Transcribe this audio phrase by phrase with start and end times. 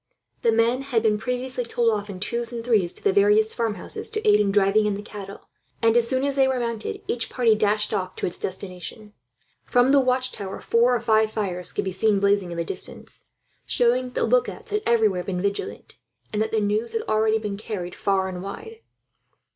[0.41, 4.09] The men had been previously told off in twos and threes to the various farmhouses,
[4.09, 5.47] to aid in driving in the cattle
[5.79, 9.13] and, as soon as they were mounted, each party dashed off to its destination.
[9.63, 13.29] From the watchtower four or five fires could be seen blazing in the distance,
[13.67, 15.97] showing that the lookouts had everywhere been vigilant,
[16.33, 18.79] and that the news had already been carried far and wide.